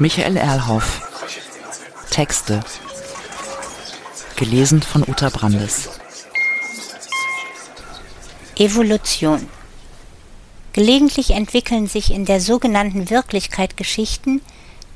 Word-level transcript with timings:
Michael 0.00 0.38
Erlhoff. 0.38 1.02
Texte. 2.10 2.60
Gelesen 4.36 4.80
von 4.80 5.02
Uta 5.06 5.28
Brandes. 5.28 5.90
Evolution. 8.56 9.46
Gelegentlich 10.72 11.32
entwickeln 11.32 11.86
sich 11.86 12.14
in 12.14 12.24
der 12.24 12.40
sogenannten 12.40 13.10
Wirklichkeit 13.10 13.76
Geschichten, 13.76 14.40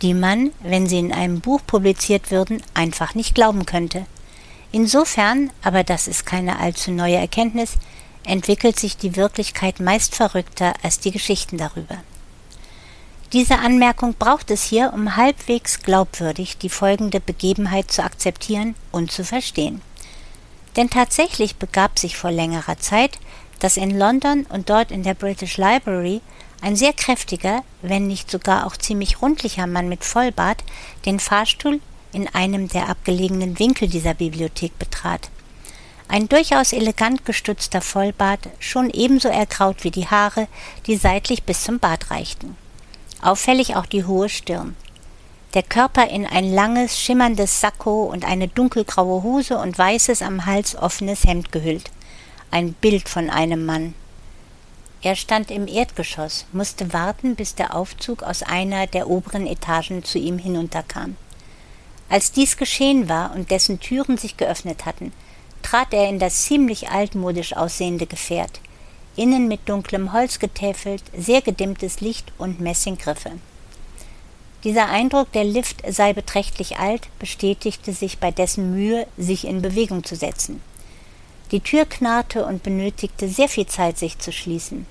die 0.00 0.14
man, 0.14 0.52
wenn 0.62 0.88
sie 0.88 1.00
in 1.00 1.12
einem 1.12 1.40
Buch 1.40 1.60
publiziert 1.66 2.30
würden, 2.30 2.62
einfach 2.72 3.14
nicht 3.14 3.34
glauben 3.34 3.66
könnte. 3.66 4.06
Insofern, 4.72 5.50
aber 5.62 5.84
das 5.84 6.08
ist 6.08 6.24
keine 6.24 6.58
allzu 6.58 6.90
neue 6.92 7.16
Erkenntnis, 7.16 7.74
entwickelt 8.24 8.80
sich 8.80 8.96
die 8.96 9.16
Wirklichkeit 9.16 9.80
meist 9.80 10.14
verrückter 10.14 10.72
als 10.82 10.98
die 10.98 11.10
Geschichten 11.10 11.58
darüber. 11.58 11.98
Diese 13.32 13.58
Anmerkung 13.58 14.14
braucht 14.14 14.50
es 14.50 14.62
hier, 14.62 14.92
um 14.94 15.16
halbwegs 15.16 15.80
glaubwürdig 15.80 16.58
die 16.58 16.68
folgende 16.68 17.20
Begebenheit 17.20 17.90
zu 17.90 18.04
akzeptieren 18.04 18.76
und 18.92 19.10
zu 19.10 19.24
verstehen. 19.24 19.80
Denn 20.76 20.90
tatsächlich 20.90 21.56
begab 21.56 21.98
sich 21.98 22.16
vor 22.16 22.30
längerer 22.30 22.78
Zeit, 22.78 23.18
dass 23.58 23.76
in 23.76 23.96
London 23.96 24.46
und 24.50 24.70
dort 24.70 24.90
in 24.90 25.02
der 25.02 25.14
British 25.14 25.56
Library 25.56 26.20
ein 26.60 26.76
sehr 26.76 26.92
kräftiger, 26.92 27.62
wenn 27.82 28.06
nicht 28.06 28.30
sogar 28.30 28.66
auch 28.66 28.76
ziemlich 28.76 29.20
rundlicher 29.20 29.66
Mann 29.66 29.88
mit 29.88 30.04
Vollbart 30.04 30.62
den 31.04 31.20
Fahrstuhl 31.20 31.80
in 32.12 32.28
einem 32.28 32.68
der 32.68 32.88
abgelegenen 32.88 33.58
Winkel 33.58 33.88
dieser 33.88 34.14
Bibliothek 34.14 34.78
betrat. 34.78 35.30
Ein 36.06 36.28
durchaus 36.28 36.72
elegant 36.72 37.24
gestutzter 37.24 37.80
Vollbart, 37.80 38.48
schon 38.60 38.90
ebenso 38.90 39.28
ergraut 39.28 39.82
wie 39.82 39.90
die 39.90 40.06
Haare, 40.06 40.46
die 40.86 40.96
seitlich 40.96 41.42
bis 41.44 41.64
zum 41.64 41.78
Bart 41.78 42.10
reichten 42.10 42.56
auffällig 43.24 43.76
auch 43.76 43.86
die 43.86 44.04
hohe 44.04 44.28
Stirn. 44.28 44.76
Der 45.54 45.62
Körper 45.62 46.08
in 46.08 46.26
ein 46.26 46.52
langes, 46.52 47.00
schimmerndes 47.00 47.60
Sakko 47.60 48.04
und 48.04 48.24
eine 48.24 48.48
dunkelgraue 48.48 49.22
Hose 49.22 49.56
und 49.56 49.78
weißes 49.78 50.20
am 50.22 50.46
Hals 50.46 50.76
offenes 50.76 51.24
Hemd 51.24 51.52
gehüllt. 51.52 51.90
Ein 52.50 52.72
Bild 52.74 53.08
von 53.08 53.30
einem 53.30 53.64
Mann. 53.64 53.94
Er 55.00 55.16
stand 55.16 55.50
im 55.50 55.68
Erdgeschoss, 55.68 56.46
musste 56.52 56.92
warten, 56.92 57.36
bis 57.36 57.54
der 57.54 57.74
Aufzug 57.76 58.22
aus 58.22 58.42
einer 58.42 58.86
der 58.86 59.08
oberen 59.08 59.46
Etagen 59.46 60.02
zu 60.02 60.18
ihm 60.18 60.38
hinunterkam. 60.38 61.16
Als 62.08 62.32
dies 62.32 62.56
geschehen 62.56 63.08
war 63.08 63.34
und 63.34 63.50
dessen 63.50 63.80
Türen 63.80 64.18
sich 64.18 64.36
geöffnet 64.36 64.86
hatten, 64.86 65.12
trat 65.62 65.92
er 65.92 66.08
in 66.08 66.18
das 66.18 66.42
ziemlich 66.42 66.90
altmodisch 66.90 67.56
aussehende 67.56 68.06
Gefährt 68.06 68.60
innen 69.16 69.48
mit 69.48 69.68
dunklem 69.68 70.12
Holz 70.12 70.38
getäfelt, 70.38 71.02
sehr 71.16 71.42
gedimmtes 71.42 72.00
Licht 72.00 72.32
und 72.38 72.60
Messinggriffe. 72.60 73.32
Dieser 74.64 74.88
Eindruck, 74.88 75.30
der 75.32 75.44
Lift 75.44 75.82
sei 75.86 76.14
beträchtlich 76.14 76.78
alt, 76.78 77.08
bestätigte 77.18 77.92
sich 77.92 78.18
bei 78.18 78.30
dessen 78.30 78.74
Mühe, 78.74 79.06
sich 79.18 79.46
in 79.46 79.60
Bewegung 79.60 80.04
zu 80.04 80.16
setzen. 80.16 80.62
Die 81.50 81.60
Tür 81.60 81.84
knarrte 81.84 82.46
und 82.46 82.62
benötigte 82.62 83.28
sehr 83.28 83.48
viel 83.48 83.66
Zeit, 83.66 83.98
sich 83.98 84.18
zu 84.18 84.32
schließen. 84.32 84.86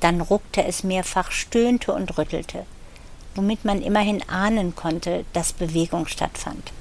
Dann 0.00 0.22
ruckte 0.22 0.64
es 0.64 0.84
mehrfach, 0.84 1.30
stöhnte 1.30 1.92
und 1.92 2.16
rüttelte, 2.16 2.64
womit 3.34 3.64
man 3.64 3.82
immerhin 3.82 4.26
ahnen 4.28 4.74
konnte, 4.74 5.24
dass 5.34 5.52
Bewegung 5.52 6.06
stattfand. 6.06 6.72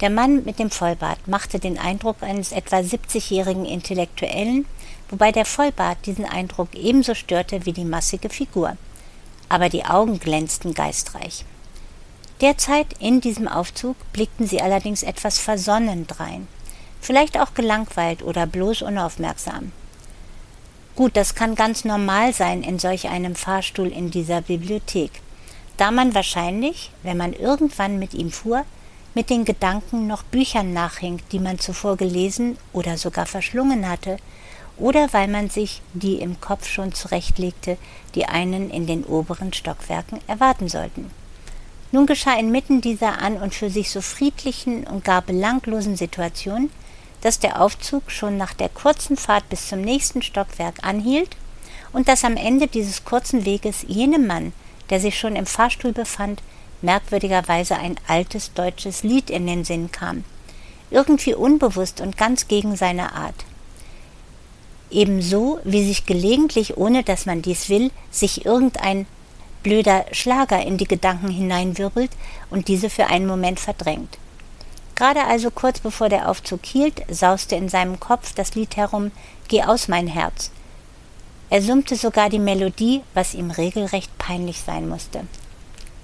Der 0.00 0.10
Mann 0.10 0.44
mit 0.44 0.58
dem 0.58 0.70
Vollbart 0.70 1.26
machte 1.26 1.58
den 1.58 1.78
Eindruck 1.78 2.22
eines 2.22 2.52
etwa 2.52 2.76
70-jährigen 2.76 3.64
Intellektuellen, 3.64 4.64
wobei 5.10 5.32
der 5.32 5.44
Vollbart 5.44 6.06
diesen 6.06 6.24
Eindruck 6.24 6.74
ebenso 6.74 7.14
störte 7.14 7.66
wie 7.66 7.72
die 7.72 7.84
massige 7.84 8.28
Figur. 8.28 8.76
Aber 9.48 9.68
die 9.68 9.84
Augen 9.84 10.18
glänzten 10.18 10.74
geistreich. 10.74 11.44
Derzeit 12.40 12.86
in 13.00 13.20
diesem 13.20 13.48
Aufzug 13.48 13.96
blickten 14.12 14.46
sie 14.46 14.62
allerdings 14.62 15.02
etwas 15.02 15.38
versonnen 15.38 16.06
drein, 16.06 16.46
vielleicht 17.00 17.38
auch 17.40 17.54
gelangweilt 17.54 18.22
oder 18.22 18.46
bloß 18.46 18.82
unaufmerksam. 18.82 19.72
Gut, 20.94 21.16
das 21.16 21.34
kann 21.34 21.54
ganz 21.54 21.84
normal 21.84 22.32
sein 22.32 22.62
in 22.62 22.78
solch 22.78 23.08
einem 23.08 23.34
Fahrstuhl 23.34 23.88
in 23.88 24.10
dieser 24.10 24.40
Bibliothek, 24.40 25.10
da 25.76 25.90
man 25.90 26.14
wahrscheinlich, 26.14 26.90
wenn 27.02 27.16
man 27.16 27.32
irgendwann 27.32 27.98
mit 27.98 28.14
ihm 28.14 28.30
fuhr, 28.30 28.64
mit 29.14 29.30
den 29.30 29.44
Gedanken 29.44 30.06
noch 30.06 30.22
Büchern 30.22 30.72
nachhing, 30.72 31.20
die 31.32 31.40
man 31.40 31.58
zuvor 31.58 31.96
gelesen 31.96 32.56
oder 32.72 32.98
sogar 32.98 33.26
verschlungen 33.26 33.88
hatte, 33.88 34.18
oder 34.78 35.12
weil 35.12 35.28
man 35.28 35.50
sich 35.50 35.82
die 35.92 36.16
im 36.16 36.40
Kopf 36.40 36.66
schon 36.66 36.92
zurechtlegte, 36.92 37.76
die 38.14 38.26
einen 38.26 38.70
in 38.70 38.86
den 38.86 39.04
oberen 39.04 39.52
Stockwerken 39.52 40.20
erwarten 40.26 40.68
sollten. 40.68 41.10
Nun 41.90 42.06
geschah 42.06 42.38
inmitten 42.38 42.80
dieser 42.80 43.20
an 43.20 43.36
und 43.38 43.54
für 43.54 43.70
sich 43.70 43.90
so 43.90 44.00
friedlichen 44.00 44.84
und 44.84 45.04
gar 45.04 45.22
belanglosen 45.22 45.96
Situation, 45.96 46.70
dass 47.22 47.38
der 47.38 47.60
Aufzug 47.60 48.10
schon 48.10 48.36
nach 48.36 48.52
der 48.52 48.68
kurzen 48.68 49.16
Fahrt 49.16 49.48
bis 49.48 49.68
zum 49.68 49.80
nächsten 49.80 50.22
Stockwerk 50.22 50.76
anhielt 50.82 51.36
und 51.92 52.08
dass 52.08 52.24
am 52.24 52.36
Ende 52.36 52.68
dieses 52.68 53.04
kurzen 53.04 53.44
Weges 53.44 53.84
jenem 53.88 54.26
Mann, 54.26 54.52
der 54.90 55.00
sich 55.00 55.18
schon 55.18 55.34
im 55.34 55.46
Fahrstuhl 55.46 55.92
befand, 55.92 56.42
merkwürdigerweise 56.82 57.76
ein 57.76 57.96
altes 58.06 58.52
deutsches 58.52 59.02
Lied 59.02 59.30
in 59.30 59.46
den 59.46 59.64
Sinn 59.64 59.90
kam, 59.90 60.24
irgendwie 60.90 61.34
unbewusst 61.34 62.00
und 62.00 62.16
ganz 62.16 62.46
gegen 62.46 62.76
seine 62.76 63.12
Art 63.14 63.44
ebenso 64.90 65.60
wie 65.64 65.84
sich 65.84 66.06
gelegentlich, 66.06 66.76
ohne 66.76 67.02
dass 67.02 67.26
man 67.26 67.42
dies 67.42 67.68
will, 67.68 67.90
sich 68.10 68.46
irgendein 68.46 69.06
blöder 69.62 70.06
Schlager 70.12 70.64
in 70.64 70.78
die 70.78 70.86
Gedanken 70.86 71.28
hineinwirbelt 71.28 72.10
und 72.50 72.68
diese 72.68 72.90
für 72.90 73.06
einen 73.06 73.26
Moment 73.26 73.60
verdrängt. 73.60 74.18
Gerade 74.94 75.24
also 75.24 75.50
kurz 75.50 75.80
bevor 75.80 76.08
der 76.08 76.28
Aufzug 76.28 76.64
hielt, 76.64 77.02
sauste 77.08 77.54
in 77.54 77.68
seinem 77.68 78.00
Kopf 78.00 78.32
das 78.34 78.54
Lied 78.54 78.76
herum 78.76 79.12
Geh 79.46 79.62
aus 79.62 79.88
mein 79.88 80.08
Herz. 80.08 80.50
Er 81.50 81.62
summte 81.62 81.96
sogar 81.96 82.28
die 82.28 82.38
Melodie, 82.38 83.02
was 83.14 83.34
ihm 83.34 83.50
regelrecht 83.50 84.16
peinlich 84.18 84.60
sein 84.60 84.88
musste. 84.88 85.20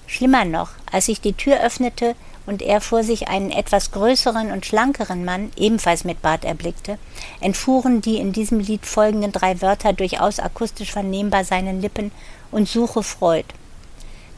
Schlimmer 0.06 0.45
noch, 0.45 0.71
als 0.91 1.06
sich 1.06 1.21
die 1.21 1.33
Tür 1.33 1.61
öffnete 1.61 2.15
und 2.47 2.62
er 2.62 2.81
vor 2.81 3.03
sich 3.03 3.28
einen 3.28 3.50
etwas 3.50 3.91
größeren 3.91 4.50
und 4.53 4.66
schlankeren 4.66 5.25
Mann, 5.25 5.50
ebenfalls 5.56 6.05
mit 6.05 6.21
Bart, 6.22 6.44
erblickte, 6.44 6.99
entfuhren 7.41 8.00
die 8.00 8.16
in 8.16 8.32
diesem 8.32 8.60
Lied 8.60 8.87
folgenden 8.87 9.32
drei 9.32 9.60
Wörter 9.62 9.93
durchaus 9.93 10.38
akustisch 10.38 10.93
vernehmbar 10.93 11.44
seinen 11.44 11.81
Lippen 11.81 12.12
und 12.50 12.69
suche 12.69 13.03
Freud. 13.03 13.47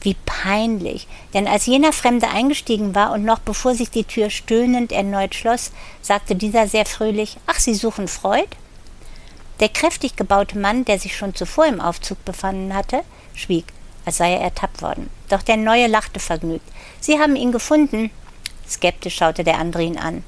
Wie 0.01 0.15
peinlich, 0.25 1.07
denn 1.33 1.47
als 1.47 1.65
jener 1.65 1.91
Fremde 1.91 2.29
eingestiegen 2.29 2.95
war 2.95 3.11
und 3.11 3.25
noch 3.25 3.39
bevor 3.39 3.73
sich 3.73 3.89
die 3.89 4.03
Tür 4.03 4.29
stöhnend 4.29 4.91
erneut 4.91 5.35
schloss, 5.35 5.71
sagte 6.01 6.35
dieser 6.35 6.67
sehr 6.67 6.85
fröhlich 6.85 7.37
Ach, 7.47 7.59
Sie 7.59 7.73
suchen 7.73 8.07
Freud? 8.07 8.47
Der 9.59 9.69
kräftig 9.69 10.15
gebaute 10.15 10.59
Mann, 10.59 10.85
der 10.85 10.99
sich 10.99 11.17
schon 11.17 11.33
zuvor 11.33 11.65
im 11.65 11.81
Aufzug 11.81 12.23
befanden 12.25 12.75
hatte, 12.75 13.01
schwieg 13.33 13.65
als 14.07 14.17
sei 14.17 14.33
er 14.33 14.41
ertappt 14.41 14.81
worden. 14.81 15.09
Doch 15.27 15.41
der 15.43 15.57
Neue 15.57 15.87
lachte 15.87 16.21
vergnügt. 16.21 16.65
Sie 17.01 17.19
haben 17.19 17.35
ihn 17.35 17.51
gefunden. 17.51 18.09
Skeptisch 18.67 19.17
schaute 19.17 19.43
der 19.43 19.59
andere 19.59 19.83
ihn 19.83 19.97
an. 19.97 20.23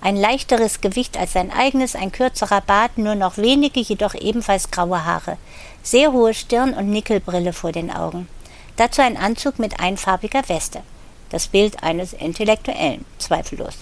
Ein 0.00 0.16
leichteres 0.16 0.80
Gewicht 0.80 1.18
als 1.18 1.32
sein 1.32 1.50
eigenes, 1.50 1.96
ein 1.96 2.12
kürzerer 2.12 2.60
Bart, 2.60 2.96
nur 2.96 3.16
noch 3.16 3.36
wenige, 3.36 3.80
jedoch 3.80 4.14
ebenfalls 4.14 4.70
graue 4.70 5.04
Haare, 5.04 5.36
sehr 5.82 6.12
hohe 6.12 6.32
Stirn 6.32 6.74
und 6.74 6.90
Nickelbrille 6.90 7.52
vor 7.52 7.72
den 7.72 7.90
Augen. 7.90 8.28
Dazu 8.76 9.02
ein 9.02 9.16
Anzug 9.16 9.58
mit 9.58 9.80
einfarbiger 9.80 10.48
Weste. 10.48 10.82
Das 11.30 11.48
Bild 11.48 11.82
eines 11.82 12.12
Intellektuellen, 12.12 13.04
zweifellos. 13.18 13.78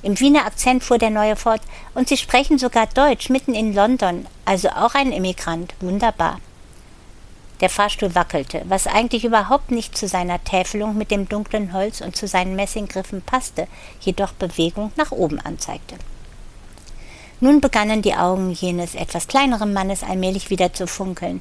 Im 0.00 0.18
Wiener 0.18 0.46
Akzent 0.46 0.82
fuhr 0.82 0.96
der 0.96 1.10
Neue 1.10 1.36
fort, 1.36 1.60
und 1.94 2.08
Sie 2.08 2.16
sprechen 2.16 2.56
sogar 2.56 2.86
Deutsch 2.86 3.28
mitten 3.28 3.52
in 3.52 3.74
London, 3.74 4.26
also 4.46 4.70
auch 4.70 4.94
ein 4.94 5.12
Immigrant, 5.12 5.74
wunderbar. 5.80 6.38
Der 7.60 7.68
Fahrstuhl 7.68 8.14
wackelte, 8.14 8.62
was 8.68 8.86
eigentlich 8.86 9.24
überhaupt 9.24 9.70
nicht 9.70 9.96
zu 9.96 10.06
seiner 10.06 10.42
Täfelung 10.44 10.96
mit 10.96 11.10
dem 11.10 11.28
dunklen 11.28 11.72
Holz 11.72 12.00
und 12.00 12.14
zu 12.14 12.28
seinen 12.28 12.54
Messinggriffen 12.54 13.22
passte, 13.22 13.66
jedoch 14.00 14.32
Bewegung 14.32 14.92
nach 14.96 15.10
oben 15.10 15.40
anzeigte. 15.40 15.96
Nun 17.40 17.60
begannen 17.60 18.02
die 18.02 18.14
Augen 18.14 18.50
jenes 18.50 18.94
etwas 18.94 19.28
kleineren 19.28 19.72
Mannes 19.72 20.02
allmählich 20.02 20.50
wieder 20.50 20.72
zu 20.72 20.86
funkeln. 20.86 21.40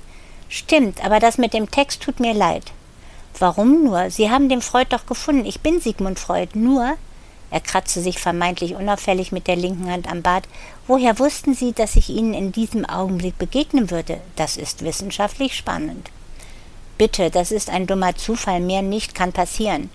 Stimmt, 0.50 1.04
aber 1.04 1.20
das 1.20 1.38
mit 1.38 1.54
dem 1.54 1.70
Text 1.70 2.02
tut 2.02 2.20
mir 2.20 2.34
leid. 2.34 2.72
Warum 3.40 3.84
nur? 3.84 4.10
Sie 4.10 4.32
haben 4.32 4.50
den 4.50 4.62
Freud 4.62 4.88
doch 4.90 5.06
gefunden. 5.06 5.46
Ich 5.46 5.62
bin 5.62 5.80
Sigmund 5.80 6.18
Freud. 6.18 6.50
Nur, 6.54 6.98
er 7.50 7.62
kratzte 7.62 8.02
sich 8.02 8.20
vermeintlich 8.20 8.76
unauffällig 8.76 9.32
mit 9.32 9.48
der 9.48 9.56
linken 9.56 9.90
Hand 9.90 10.10
am 10.10 10.22
Bart. 10.22 10.48
Woher 10.86 11.18
wussten 11.20 11.54
Sie, 11.54 11.72
dass 11.72 11.96
ich 11.96 12.10
Ihnen 12.10 12.34
in 12.34 12.52
diesem 12.52 12.86
Augenblick 12.86 13.38
begegnen 13.38 13.90
würde? 13.90 14.20
Das 14.36 14.58
ist 14.58 14.84
wissenschaftlich 14.84 15.56
spannend. 15.56 16.12
Bitte, 16.98 17.30
das 17.30 17.52
ist 17.52 17.70
ein 17.70 17.88
dummer 17.88 18.16
Zufall, 18.16 18.60
mehr 18.60 18.82
nicht 18.82 19.16
kann 19.16 19.32
passieren. 19.32 19.90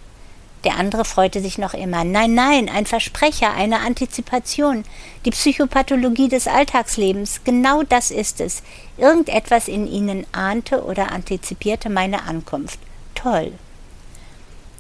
Der 0.65 0.77
andere 0.77 1.05
freute 1.05 1.41
sich 1.41 1.59
noch 1.59 1.75
immer. 1.75 2.05
Nein, 2.05 2.35
nein, 2.35 2.69
ein 2.69 2.87
Versprecher, 2.87 3.53
eine 3.53 3.81
Antizipation. 3.81 4.85
Die 5.25 5.31
Psychopathologie 5.31 6.29
des 6.29 6.47
Alltagslebens, 6.47 7.41
genau 7.43 7.83
das 7.83 8.13
ist 8.13 8.41
es. 8.41 8.63
Irgendetwas 8.97 9.67
in 9.67 9.89
Ihnen 9.89 10.25
ahnte 10.31 10.85
oder 10.85 11.11
antizipierte 11.11 11.91
meine 11.91 12.23
Ankunft. 12.23 12.79
Toll. 13.17 13.53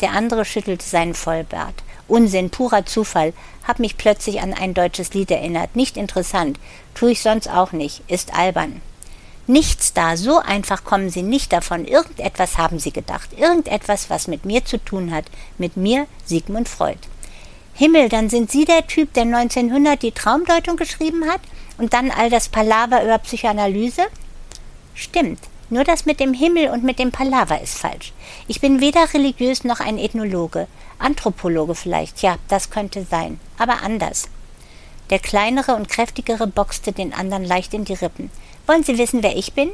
Der 0.00 0.12
andere 0.12 0.44
schüttelte 0.44 0.86
seinen 0.86 1.14
Vollbart. 1.14 1.82
Unsinn, 2.12 2.50
purer 2.50 2.84
Zufall. 2.84 3.32
Hab 3.66 3.78
mich 3.78 3.96
plötzlich 3.96 4.42
an 4.42 4.52
ein 4.52 4.74
deutsches 4.74 5.14
Lied 5.14 5.30
erinnert. 5.30 5.76
Nicht 5.76 5.96
interessant. 5.96 6.58
Tu 6.94 7.06
ich 7.06 7.22
sonst 7.22 7.48
auch 7.48 7.72
nicht. 7.72 8.02
Ist 8.06 8.34
albern. 8.34 8.82
Nichts 9.46 9.94
da, 9.94 10.18
so 10.18 10.38
einfach 10.38 10.84
kommen 10.84 11.08
sie 11.08 11.22
nicht 11.22 11.54
davon. 11.54 11.86
Irgendetwas 11.86 12.58
haben 12.58 12.78
sie 12.78 12.92
gedacht. 12.92 13.30
Irgendetwas, 13.38 14.10
was 14.10 14.28
mit 14.28 14.44
mir 14.44 14.62
zu 14.62 14.76
tun 14.76 15.10
hat. 15.10 15.24
Mit 15.56 15.78
mir, 15.78 16.06
Sigmund 16.26 16.68
Freud. 16.68 16.98
Himmel, 17.72 18.10
dann 18.10 18.28
sind 18.28 18.50
Sie 18.50 18.66
der 18.66 18.86
Typ, 18.86 19.14
der 19.14 19.22
1900 19.22 20.02
die 20.02 20.12
Traumdeutung 20.12 20.76
geschrieben 20.76 21.24
hat 21.26 21.40
und 21.78 21.94
dann 21.94 22.10
all 22.10 22.28
das 22.28 22.50
Palaver 22.50 23.02
über 23.02 23.16
Psychoanalyse? 23.16 24.02
Stimmt. 24.94 25.40
Nur 25.72 25.84
das 25.84 26.04
mit 26.04 26.20
dem 26.20 26.34
Himmel 26.34 26.68
und 26.68 26.84
mit 26.84 26.98
dem 26.98 27.12
Palaver 27.12 27.62
ist 27.62 27.78
falsch. 27.78 28.12
Ich 28.46 28.60
bin 28.60 28.82
weder 28.82 29.14
religiös 29.14 29.64
noch 29.64 29.80
ein 29.80 29.96
Ethnologe. 29.96 30.66
Anthropologe 30.98 31.74
vielleicht, 31.74 32.20
ja, 32.20 32.36
das 32.48 32.68
könnte 32.68 33.06
sein. 33.10 33.40
Aber 33.56 33.82
anders. 33.82 34.28
Der 35.08 35.18
kleinere 35.18 35.74
und 35.74 35.88
kräftigere 35.88 36.46
boxte 36.46 36.92
den 36.92 37.14
anderen 37.14 37.42
leicht 37.42 37.72
in 37.72 37.86
die 37.86 37.94
Rippen. 37.94 38.30
Wollen 38.66 38.84
Sie 38.84 38.98
wissen, 38.98 39.22
wer 39.22 39.34
ich 39.34 39.54
bin? 39.54 39.70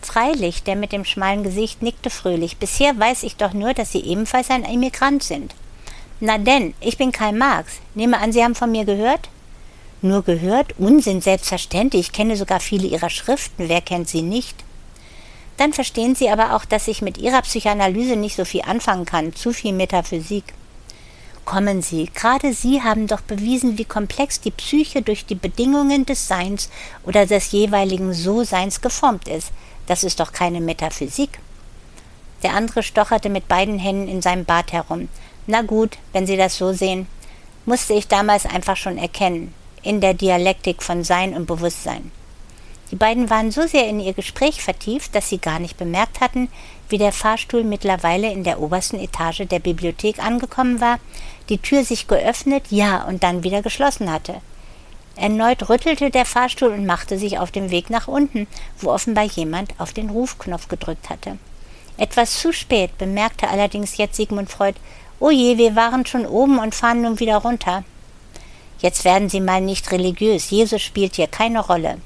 Freilich, 0.00 0.62
der 0.62 0.76
mit 0.76 0.92
dem 0.92 1.04
schmalen 1.04 1.42
Gesicht 1.42 1.82
nickte 1.82 2.08
fröhlich. 2.08 2.58
Bisher 2.58 2.96
weiß 2.96 3.24
ich 3.24 3.34
doch 3.34 3.52
nur, 3.52 3.74
dass 3.74 3.90
Sie 3.90 4.04
ebenfalls 4.04 4.48
ein 4.48 4.62
Immigrant 4.62 5.24
sind. 5.24 5.56
Na 6.20 6.38
denn, 6.38 6.72
ich 6.78 6.98
bin 6.98 7.10
Karl 7.10 7.32
Marx. 7.32 7.80
Nehme 7.96 8.20
an, 8.20 8.30
Sie 8.30 8.44
haben 8.44 8.54
von 8.54 8.70
mir 8.70 8.84
gehört? 8.84 9.28
Nur 10.02 10.22
gehört? 10.22 10.78
Unsinn, 10.78 11.20
selbstverständlich. 11.20 12.00
Ich 12.00 12.12
kenne 12.12 12.36
sogar 12.36 12.60
viele 12.60 12.86
Ihrer 12.86 13.10
Schriften. 13.10 13.68
Wer 13.68 13.80
kennt 13.80 14.08
sie 14.08 14.22
nicht? 14.22 14.54
Dann 15.60 15.74
verstehen 15.74 16.14
Sie 16.14 16.30
aber 16.30 16.56
auch, 16.56 16.64
dass 16.64 16.88
ich 16.88 17.02
mit 17.02 17.18
Ihrer 17.18 17.42
Psychoanalyse 17.42 18.16
nicht 18.16 18.34
so 18.34 18.46
viel 18.46 18.62
anfangen 18.62 19.04
kann. 19.04 19.34
Zu 19.34 19.52
viel 19.52 19.74
Metaphysik. 19.74 20.54
Kommen 21.44 21.82
Sie, 21.82 22.08
gerade 22.14 22.54
Sie 22.54 22.82
haben 22.82 23.06
doch 23.06 23.20
bewiesen, 23.20 23.76
wie 23.76 23.84
komplex 23.84 24.40
die 24.40 24.52
Psyche 24.52 25.02
durch 25.02 25.26
die 25.26 25.34
Bedingungen 25.34 26.06
des 26.06 26.26
Seins 26.26 26.70
oder 27.04 27.26
des 27.26 27.52
jeweiligen 27.52 28.14
So-Seins 28.14 28.80
geformt 28.80 29.28
ist. 29.28 29.52
Das 29.86 30.02
ist 30.02 30.18
doch 30.18 30.32
keine 30.32 30.62
Metaphysik. 30.62 31.40
Der 32.42 32.54
andere 32.54 32.82
stocherte 32.82 33.28
mit 33.28 33.46
beiden 33.46 33.78
Händen 33.78 34.08
in 34.08 34.22
seinem 34.22 34.46
Bart 34.46 34.72
herum. 34.72 35.10
Na 35.46 35.60
gut, 35.60 35.98
wenn 36.14 36.26
Sie 36.26 36.38
das 36.38 36.56
so 36.56 36.72
sehen, 36.72 37.06
musste 37.66 37.92
ich 37.92 38.08
damals 38.08 38.46
einfach 38.46 38.78
schon 38.78 38.96
erkennen, 38.96 39.52
in 39.82 40.00
der 40.00 40.14
Dialektik 40.14 40.82
von 40.82 41.04
Sein 41.04 41.34
und 41.34 41.44
Bewusstsein. 41.44 42.12
Die 42.90 42.96
beiden 42.96 43.30
waren 43.30 43.52
so 43.52 43.66
sehr 43.66 43.88
in 43.88 44.00
ihr 44.00 44.14
Gespräch 44.14 44.62
vertieft, 44.62 45.14
dass 45.14 45.28
sie 45.28 45.38
gar 45.38 45.60
nicht 45.60 45.76
bemerkt 45.76 46.20
hatten, 46.20 46.48
wie 46.88 46.98
der 46.98 47.12
Fahrstuhl 47.12 47.62
mittlerweile 47.62 48.32
in 48.32 48.42
der 48.42 48.60
obersten 48.60 48.98
Etage 48.98 49.46
der 49.48 49.60
Bibliothek 49.60 50.18
angekommen 50.18 50.80
war, 50.80 50.98
die 51.48 51.58
Tür 51.58 51.84
sich 51.84 52.08
geöffnet, 52.08 52.64
ja, 52.70 53.04
und 53.04 53.22
dann 53.22 53.44
wieder 53.44 53.62
geschlossen 53.62 54.10
hatte. 54.10 54.40
Erneut 55.14 55.68
rüttelte 55.68 56.10
der 56.10 56.24
Fahrstuhl 56.24 56.70
und 56.70 56.86
machte 56.86 57.18
sich 57.18 57.38
auf 57.38 57.50
den 57.50 57.70
Weg 57.70 57.90
nach 57.90 58.08
unten, 58.08 58.48
wo 58.78 58.90
offenbar 58.90 59.24
jemand 59.24 59.74
auf 59.78 59.92
den 59.92 60.10
Rufknopf 60.10 60.68
gedrückt 60.68 61.10
hatte. 61.10 61.38
Etwas 61.96 62.40
zu 62.40 62.52
spät 62.52 62.96
bemerkte 62.98 63.48
allerdings 63.48 63.98
jetzt 63.98 64.16
Sigmund 64.16 64.50
Freud, 64.50 64.78
oh 65.20 65.30
je, 65.30 65.58
wir 65.58 65.76
waren 65.76 66.06
schon 66.06 66.26
oben 66.26 66.58
und 66.58 66.74
fahren 66.74 67.02
nun 67.02 67.20
wieder 67.20 67.36
runter. 67.36 67.84
Jetzt 68.80 69.04
werden 69.04 69.28
Sie 69.28 69.40
mal 69.40 69.60
nicht 69.60 69.92
religiös, 69.92 70.50
Jesus 70.50 70.80
spielt 70.80 71.16
hier 71.16 71.26
keine 71.26 71.60
Rolle. 71.60 71.98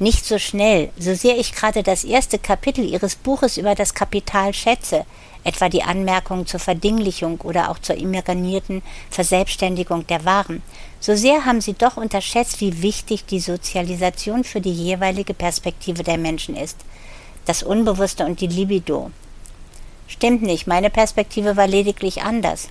Nicht 0.00 0.24
so 0.24 0.38
schnell, 0.38 0.90
so 0.98 1.14
sehr 1.14 1.38
ich 1.38 1.54
gerade 1.54 1.84
das 1.84 2.02
erste 2.02 2.38
Kapitel 2.38 2.84
Ihres 2.84 3.14
Buches 3.14 3.56
über 3.56 3.76
das 3.76 3.94
Kapital 3.94 4.52
schätze, 4.52 5.06
etwa 5.44 5.68
die 5.68 5.84
Anmerkungen 5.84 6.46
zur 6.46 6.58
Verdinglichung 6.58 7.40
oder 7.42 7.70
auch 7.70 7.78
zur 7.78 7.96
imaginierten 7.96 8.82
Verselbstständigung 9.10 10.04
der 10.08 10.24
Waren, 10.24 10.62
so 10.98 11.14
sehr 11.14 11.44
haben 11.44 11.60
Sie 11.60 11.74
doch 11.74 11.96
unterschätzt, 11.96 12.60
wie 12.60 12.82
wichtig 12.82 13.26
die 13.26 13.38
Sozialisation 13.38 14.42
für 14.42 14.60
die 14.60 14.72
jeweilige 14.72 15.34
Perspektive 15.34 16.02
der 16.02 16.18
Menschen 16.18 16.56
ist. 16.56 16.78
Das 17.44 17.62
Unbewusste 17.62 18.24
und 18.24 18.40
die 18.40 18.46
Libido. 18.48 19.10
Stimmt 20.08 20.42
nicht, 20.42 20.66
meine 20.66 20.90
Perspektive 20.90 21.56
war 21.56 21.68
lediglich 21.68 22.22
anders. 22.22 22.68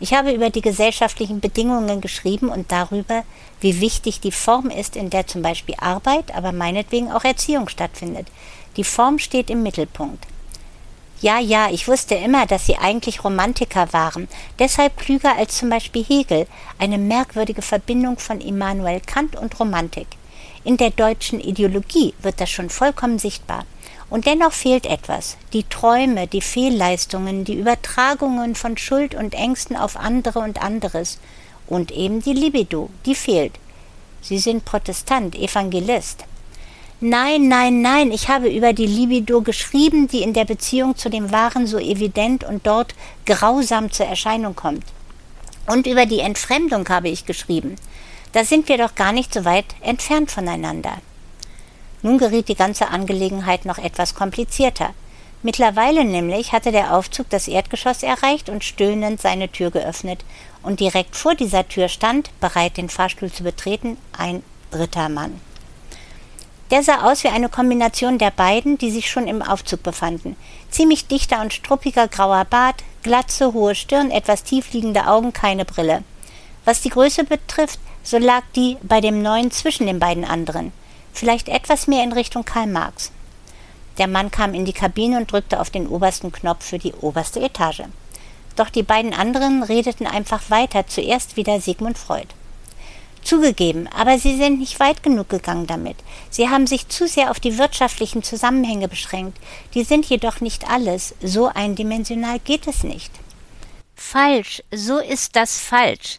Ich 0.00 0.14
habe 0.14 0.32
über 0.32 0.50
die 0.50 0.60
gesellschaftlichen 0.60 1.40
Bedingungen 1.40 2.00
geschrieben 2.00 2.50
und 2.50 2.70
darüber, 2.70 3.24
wie 3.60 3.80
wichtig 3.80 4.20
die 4.20 4.30
Form 4.30 4.70
ist, 4.70 4.94
in 4.94 5.10
der 5.10 5.26
zum 5.26 5.42
Beispiel 5.42 5.74
Arbeit, 5.78 6.34
aber 6.34 6.52
meinetwegen 6.52 7.10
auch 7.10 7.24
Erziehung 7.24 7.68
stattfindet. 7.68 8.28
Die 8.76 8.84
Form 8.84 9.18
steht 9.18 9.50
im 9.50 9.64
Mittelpunkt. 9.64 10.24
Ja, 11.20 11.40
ja, 11.40 11.68
ich 11.68 11.88
wusste 11.88 12.14
immer, 12.14 12.46
dass 12.46 12.66
sie 12.66 12.76
eigentlich 12.76 13.24
Romantiker 13.24 13.92
waren, 13.92 14.28
deshalb 14.60 14.96
klüger 14.96 15.34
als 15.36 15.58
zum 15.58 15.68
Beispiel 15.68 16.04
Hegel, 16.04 16.46
eine 16.78 16.96
merkwürdige 16.96 17.62
Verbindung 17.62 18.18
von 18.18 18.40
Immanuel 18.40 19.00
Kant 19.00 19.34
und 19.34 19.58
Romantik. 19.58 20.06
In 20.62 20.76
der 20.76 20.90
deutschen 20.90 21.40
Ideologie 21.40 22.14
wird 22.22 22.40
das 22.40 22.50
schon 22.50 22.70
vollkommen 22.70 23.18
sichtbar. 23.18 23.64
Und 24.10 24.26
dennoch 24.26 24.52
fehlt 24.52 24.86
etwas. 24.86 25.36
Die 25.52 25.64
Träume, 25.64 26.26
die 26.26 26.40
Fehlleistungen, 26.40 27.44
die 27.44 27.58
Übertragungen 27.58 28.54
von 28.54 28.76
Schuld 28.78 29.14
und 29.14 29.34
Ängsten 29.34 29.76
auf 29.76 29.96
andere 29.96 30.38
und 30.38 30.62
anderes. 30.62 31.18
Und 31.66 31.90
eben 31.90 32.22
die 32.22 32.32
Libido, 32.32 32.88
die 33.04 33.14
fehlt. 33.14 33.58
Sie 34.22 34.38
sind 34.38 34.64
Protestant, 34.64 35.34
Evangelist. 35.34 36.24
Nein, 37.00 37.46
nein, 37.46 37.80
nein, 37.80 38.10
ich 38.10 38.28
habe 38.28 38.48
über 38.48 38.72
die 38.72 38.86
Libido 38.86 39.42
geschrieben, 39.42 40.08
die 40.08 40.22
in 40.22 40.32
der 40.32 40.44
Beziehung 40.44 40.96
zu 40.96 41.08
dem 41.08 41.30
Wahren 41.30 41.66
so 41.66 41.78
evident 41.78 42.42
und 42.42 42.66
dort 42.66 42.94
grausam 43.24 43.92
zur 43.92 44.06
Erscheinung 44.06 44.56
kommt. 44.56 44.84
Und 45.68 45.86
über 45.86 46.06
die 46.06 46.20
Entfremdung 46.20 46.88
habe 46.88 47.08
ich 47.08 47.26
geschrieben. 47.26 47.76
Da 48.32 48.42
sind 48.42 48.68
wir 48.68 48.78
doch 48.78 48.94
gar 48.94 49.12
nicht 49.12 49.32
so 49.32 49.44
weit 49.44 49.66
entfernt 49.80 50.30
voneinander. 50.30 50.98
Nun 52.02 52.18
geriet 52.18 52.48
die 52.48 52.54
ganze 52.54 52.88
Angelegenheit 52.88 53.64
noch 53.64 53.78
etwas 53.78 54.14
komplizierter. 54.14 54.90
Mittlerweile 55.42 56.04
nämlich 56.04 56.52
hatte 56.52 56.72
der 56.72 56.94
Aufzug 56.94 57.28
das 57.30 57.48
Erdgeschoss 57.48 58.02
erreicht 58.02 58.48
und 58.48 58.64
stöhnend 58.64 59.20
seine 59.20 59.48
Tür 59.50 59.70
geöffnet, 59.70 60.24
und 60.62 60.80
direkt 60.80 61.16
vor 61.16 61.34
dieser 61.34 61.68
Tür 61.68 61.88
stand, 61.88 62.30
bereit 62.40 62.76
den 62.76 62.88
Fahrstuhl 62.88 63.30
zu 63.30 63.44
betreten, 63.44 63.96
ein 64.16 64.42
dritter 64.70 65.08
Mann. 65.08 65.40
Der 66.70 66.82
sah 66.82 67.10
aus 67.10 67.24
wie 67.24 67.28
eine 67.28 67.48
Kombination 67.48 68.18
der 68.18 68.30
beiden, 68.30 68.76
die 68.76 68.90
sich 68.90 69.08
schon 69.08 69.26
im 69.26 69.40
Aufzug 69.40 69.82
befanden. 69.82 70.36
Ziemlich 70.70 71.06
dichter 71.06 71.40
und 71.40 71.54
struppiger 71.54 72.08
grauer 72.08 72.44
Bart, 72.44 72.84
glatze, 73.02 73.52
hohe 73.52 73.74
Stirn, 73.74 74.10
etwas 74.10 74.42
tiefliegende 74.42 75.06
Augen, 75.06 75.32
keine 75.32 75.64
Brille. 75.64 76.02
Was 76.64 76.82
die 76.82 76.90
Größe 76.90 77.24
betrifft, 77.24 77.78
so 78.02 78.18
lag 78.18 78.42
die 78.54 78.76
bei 78.82 79.00
dem 79.00 79.22
Neuen 79.22 79.50
zwischen 79.50 79.86
den 79.86 79.98
beiden 79.98 80.24
anderen 80.24 80.72
vielleicht 81.18 81.48
etwas 81.48 81.86
mehr 81.86 82.04
in 82.04 82.12
Richtung 82.12 82.44
Karl 82.44 82.66
Marx. 82.66 83.10
Der 83.98 84.06
Mann 84.06 84.30
kam 84.30 84.54
in 84.54 84.64
die 84.64 84.72
Kabine 84.72 85.18
und 85.18 85.30
drückte 85.30 85.60
auf 85.60 85.70
den 85.70 85.88
obersten 85.88 86.30
Knopf 86.30 86.64
für 86.64 86.78
die 86.78 86.94
oberste 86.94 87.40
Etage. 87.40 87.82
Doch 88.54 88.70
die 88.70 88.82
beiden 88.82 89.12
anderen 89.12 89.62
redeten 89.62 90.06
einfach 90.06 90.50
weiter, 90.50 90.86
zuerst 90.86 91.36
wieder 91.36 91.60
Sigmund 91.60 91.98
Freud. 91.98 92.28
Zugegeben, 93.22 93.88
aber 93.88 94.18
sie 94.18 94.36
sind 94.36 94.60
nicht 94.60 94.78
weit 94.80 95.02
genug 95.02 95.28
gegangen 95.28 95.66
damit. 95.66 95.96
Sie 96.30 96.48
haben 96.48 96.66
sich 96.66 96.88
zu 96.88 97.06
sehr 97.06 97.30
auf 97.30 97.40
die 97.40 97.58
wirtschaftlichen 97.58 98.22
Zusammenhänge 98.22 98.88
beschränkt. 98.88 99.38
Die 99.74 99.84
sind 99.84 100.06
jedoch 100.06 100.40
nicht 100.40 100.70
alles. 100.70 101.14
So 101.20 101.48
eindimensional 101.48 102.38
geht 102.38 102.66
es 102.66 102.84
nicht. 102.84 103.12
Falsch, 103.96 104.62
so 104.72 104.98
ist 104.98 105.34
das 105.34 105.58
falsch. 105.58 106.18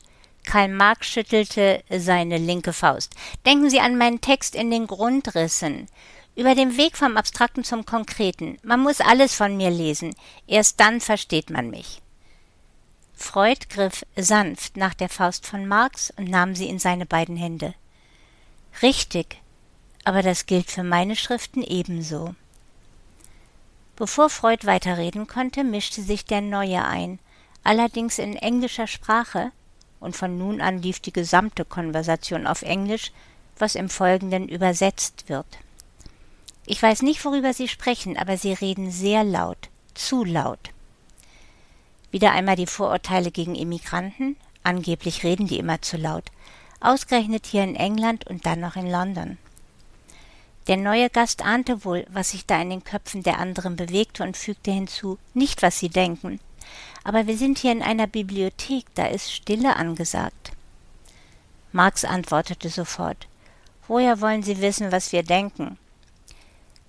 Karl 0.49 0.69
Marx 0.69 1.05
schüttelte 1.05 1.83
seine 1.91 2.39
linke 2.39 2.73
Faust. 2.73 3.13
Denken 3.45 3.69
Sie 3.69 3.81
an 3.81 3.99
meinen 3.99 4.19
Text 4.19 4.55
in 4.55 4.71
den 4.71 4.87
Grundrissen. 4.87 5.85
Über 6.35 6.55
den 6.55 6.75
Weg 6.75 6.97
vom 6.97 7.17
Abstrakten 7.17 7.63
zum 7.63 7.85
Konkreten. 7.85 8.57
Man 8.63 8.79
muss 8.79 8.99
alles 8.99 9.35
von 9.35 9.57
mir 9.57 9.69
lesen. 9.69 10.15
Erst 10.47 10.79
dann 10.79 11.01
versteht 11.01 11.51
man 11.51 11.69
mich. 11.69 12.01
Freud 13.13 13.67
griff 13.69 14.03
sanft 14.15 14.75
nach 14.75 14.95
der 14.95 15.09
Faust 15.09 15.45
von 15.45 15.67
Marx 15.67 16.11
und 16.17 16.27
nahm 16.27 16.55
sie 16.55 16.67
in 16.67 16.79
seine 16.79 17.05
beiden 17.05 17.37
Hände. 17.37 17.75
Richtig, 18.81 19.37
aber 20.03 20.23
das 20.23 20.47
gilt 20.47 20.71
für 20.71 20.83
meine 20.83 21.15
Schriften 21.15 21.61
ebenso. 21.61 22.33
Bevor 23.95 24.31
Freud 24.31 24.65
weiterreden 24.65 25.27
konnte, 25.27 25.63
mischte 25.63 26.01
sich 26.01 26.25
der 26.25 26.41
Neue 26.41 26.83
ein, 26.83 27.19
allerdings 27.63 28.17
in 28.17 28.35
englischer 28.35 28.87
Sprache, 28.87 29.51
und 29.99 30.15
von 30.15 30.37
nun 30.37 30.61
an 30.61 30.81
lief 30.81 30.99
die 30.99 31.13
gesamte 31.13 31.65
Konversation 31.65 32.47
auf 32.47 32.61
Englisch, 32.61 33.11
was 33.57 33.75
im 33.75 33.89
Folgenden 33.89 34.47
übersetzt 34.47 35.29
wird. 35.29 35.45
Ich 36.65 36.81
weiß 36.81 37.01
nicht, 37.01 37.23
worüber 37.25 37.53
Sie 37.53 37.67
sprechen, 37.67 38.17
aber 38.17 38.37
Sie 38.37 38.53
reden 38.53 38.91
sehr 38.91 39.23
laut, 39.23 39.69
zu 39.95 40.23
laut. 40.23 40.71
Wieder 42.11 42.31
einmal 42.31 42.55
die 42.55 42.67
Vorurteile 42.67 43.31
gegen 43.31 43.55
Immigranten, 43.55 44.35
angeblich 44.63 45.23
reden 45.23 45.47
die 45.47 45.59
immer 45.59 45.81
zu 45.81 45.97
laut, 45.97 46.25
ausgerechnet 46.79 47.45
hier 47.45 47.63
in 47.63 47.75
England 47.75 48.27
und 48.27 48.45
dann 48.45 48.59
noch 48.59 48.75
in 48.75 48.89
London. 48.89 49.37
Der 50.67 50.77
neue 50.77 51.09
Gast 51.09 51.43
ahnte 51.43 51.83
wohl, 51.83 52.05
was 52.11 52.31
sich 52.31 52.45
da 52.45 52.61
in 52.61 52.69
den 52.69 52.83
Köpfen 52.83 53.23
der 53.23 53.39
anderen 53.39 53.75
bewegte 53.75 54.23
und 54.23 54.37
fügte 54.37 54.71
hinzu, 54.71 55.17
nicht 55.33 55.63
was 55.63 55.79
sie 55.79 55.89
denken, 55.89 56.39
Aber 57.03 57.27
wir 57.27 57.37
sind 57.37 57.59
hier 57.59 57.71
in 57.71 57.81
einer 57.81 58.07
Bibliothek, 58.07 58.85
da 58.95 59.05
ist 59.05 59.31
Stille 59.31 59.75
angesagt. 59.75 60.51
Marx 61.71 62.03
antwortete 62.03 62.69
sofort. 62.69 63.27
Woher 63.87 64.21
wollen 64.21 64.43
Sie 64.43 64.61
wissen, 64.61 64.91
was 64.91 65.11
wir 65.11 65.23
denken? 65.23 65.77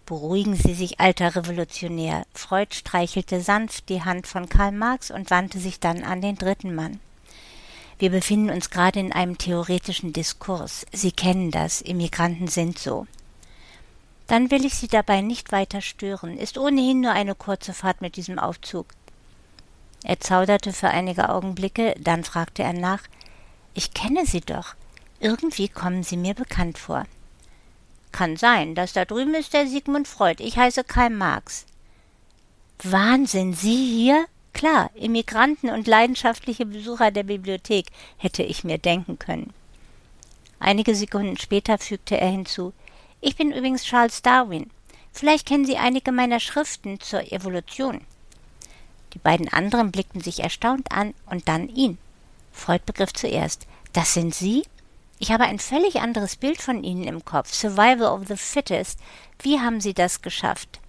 Beruhigen 0.07 0.57
Sie 0.57 0.75
sich, 0.75 0.99
alter 1.01 1.37
Revolutionär. 1.37 2.25
Freud 2.35 2.75
streichelte 2.75 3.41
sanft 3.41 3.89
die 3.89 4.03
Hand 4.03 4.27
von 4.27 4.49
Karl 4.49 4.73
Marx 4.73 5.11
und 5.11 5.31
wandte 5.31 5.61
sich 5.61 5.81
dann 5.81 6.03
an 6.03 6.21
den 6.21 6.37
dritten 6.37 6.75
Mann. 6.75 6.99
Wir 8.01 8.11
befinden 8.11 8.51
uns 8.51 8.71
gerade 8.71 8.99
in 8.99 9.13
einem 9.13 9.39
theoretischen 9.39 10.13
Diskurs. 10.13 10.87
Sie 10.91 11.13
kennen 11.13 11.51
das, 11.51 11.81
Immigranten 11.83 12.49
sind 12.49 12.79
so. 12.79 13.07
Dann 14.27 14.51
will 14.51 14.65
ich 14.65 14.75
Sie 14.75 14.89
dabei 14.89 15.21
nicht 15.21 15.53
weiter 15.53 15.81
stören. 15.81 16.39
Ist 16.39 16.57
ohnehin 16.57 17.01
nur 17.01 17.13
eine 17.13 17.35
kurze 17.35 17.75
Fahrt 17.75 18.01
mit 18.01 18.17
diesem 18.17 18.39
Aufzug. 18.39 18.87
Er 20.03 20.21
zauderte 20.21 20.73
für 20.73 20.89
einige 20.89 21.29
Augenblicke, 21.29 21.95
dann 21.99 22.25
fragte 22.25 22.63
er 22.63 22.73
nach 22.73 23.03
Ich 23.75 23.93
kenne 23.93 24.27
Sie 24.27 24.41
doch. 24.41 24.75
Irgendwie 25.21 25.69
kommen 25.69 26.03
Sie 26.03 26.17
mir 26.17 26.35
bekannt 26.35 26.79
vor. 26.79 27.05
Kann 28.13 28.37
sein, 28.37 28.75
das 28.75 28.93
da 28.93 29.05
drüben 29.05 29.35
ist 29.35 29.53
der 29.53 29.67
Sigmund 29.67 30.09
Freud. 30.09 30.43
Ich 30.43 30.57
heiße 30.57 30.85
Karl 30.85 31.11
Marx. 31.11 31.67
Wahnsinn, 32.83 33.53
Sie 33.53 33.77
hier? 33.77 34.27
Klar, 34.53 34.91
Immigranten 34.95 35.71
und 35.71 35.87
leidenschaftliche 35.87 36.67
Besucher 36.67 37.11
der 37.11 37.23
Bibliothek, 37.23 37.87
hätte 38.17 38.43
ich 38.43 38.65
mir 38.65 38.79
denken 38.79 39.19
können. 39.19 39.53
Einige 40.59 40.95
Sekunden 40.95 41.39
später 41.39 41.79
fügte 41.79 42.19
er 42.19 42.31
hinzu 42.31 42.73
Ich 43.21 43.37
bin 43.37 43.53
übrigens 43.53 43.85
Charles 43.85 44.23
Darwin. 44.23 44.71
Vielleicht 45.13 45.47
kennen 45.47 45.67
Sie 45.67 45.77
einige 45.77 46.13
meiner 46.13 46.41
Schriften 46.41 47.01
zur 47.01 47.33
Evolution. 47.33 48.01
Die 49.15 49.19
beiden 49.19 49.49
anderen 49.49 49.91
blickten 49.91 50.21
sich 50.21 50.41
erstaunt 50.41 50.93
an 50.93 51.15
und 51.27 51.49
dann 51.49 51.69
ihn. 51.69 51.99
Freud 52.53 52.83
begriff 52.87 53.13
zuerst 53.13 53.67
Das 53.93 54.15
sind 54.15 54.35
Sie? 54.35 54.65
Ich 55.19 55.33
habe 55.33 55.45
ein 55.45 55.59
völlig 55.59 56.01
anderes 56.01 56.37
Bild 56.37 56.63
von 56.63 56.83
Ihnen 56.83 57.05
im 57.05 57.25
Kopf. 57.25 57.53
Survival 57.53 58.07
of 58.13 58.27
the 58.29 58.37
Fittest. 58.37 58.99
Wie 59.41 59.61
haben 59.61 59.81
Sie 59.81 59.93
das 59.93 60.23
geschafft? 60.23 60.81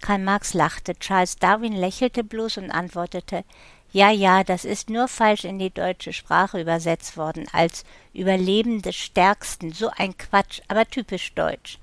Karl 0.00 0.18
Marx 0.18 0.54
lachte, 0.54 0.94
Charles 0.98 1.36
Darwin 1.36 1.72
lächelte 1.72 2.24
bloß 2.24 2.58
und 2.58 2.70
antwortete 2.70 3.44
Ja, 3.92 4.10
ja, 4.10 4.44
das 4.44 4.64
ist 4.64 4.88
nur 4.88 5.08
falsch 5.08 5.44
in 5.44 5.58
die 5.58 5.70
deutsche 5.70 6.12
Sprache 6.12 6.60
übersetzt 6.60 7.16
worden, 7.16 7.46
als 7.52 7.84
Überleben 8.14 8.82
des 8.82 8.96
Stärksten, 8.96 9.72
so 9.72 9.90
ein 9.96 10.16
Quatsch, 10.16 10.60
aber 10.68 10.86
typisch 10.86 11.34
deutsch. 11.34 11.78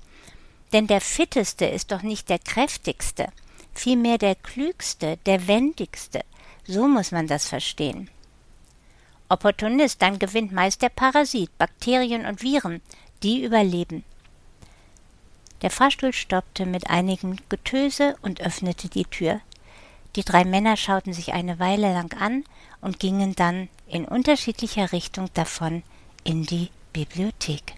Denn 0.72 0.86
der 0.86 1.00
Fitteste 1.00 1.66
ist 1.66 1.92
doch 1.92 2.02
nicht 2.02 2.28
der 2.28 2.38
kräftigste, 2.38 3.28
vielmehr 3.78 4.18
der 4.18 4.34
klügste, 4.34 5.18
der 5.26 5.46
wendigste. 5.46 6.20
So 6.64 6.86
muss 6.86 7.12
man 7.12 7.26
das 7.26 7.46
verstehen. 7.46 8.10
Opportunist, 9.28 10.00
dann 10.00 10.18
gewinnt 10.18 10.52
meist 10.52 10.82
der 10.82 10.88
Parasit, 10.88 11.56
Bakterien 11.58 12.26
und 12.26 12.42
Viren, 12.42 12.80
die 13.22 13.44
überleben. 13.44 14.04
Der 15.62 15.70
Fahrstuhl 15.70 16.12
stoppte 16.12 16.66
mit 16.66 16.88
einigem 16.88 17.36
Getöse 17.48 18.16
und 18.22 18.40
öffnete 18.40 18.88
die 18.88 19.04
Tür. 19.04 19.40
Die 20.16 20.24
drei 20.24 20.44
Männer 20.44 20.76
schauten 20.76 21.12
sich 21.12 21.32
eine 21.32 21.58
Weile 21.58 21.92
lang 21.92 22.14
an 22.18 22.44
und 22.80 23.00
gingen 23.00 23.34
dann 23.34 23.68
in 23.86 24.04
unterschiedlicher 24.04 24.92
Richtung 24.92 25.28
davon 25.34 25.82
in 26.24 26.44
die 26.44 26.70
Bibliothek. 26.92 27.77